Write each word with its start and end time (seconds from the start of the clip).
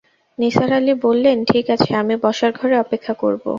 নিসার 0.39 0.69
আলি 0.73 0.93
বললেন, 1.01 1.37
ঠিক 1.45 1.65
আছে, 1.69 1.89
আমি 1.95 2.15
বসার 2.23 2.51
ঘরে 2.51 2.75
অপেক্ষা 2.77 3.13
করব। 3.13 3.43